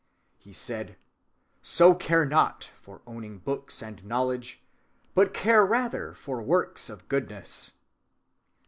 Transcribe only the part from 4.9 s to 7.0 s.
but care rather for works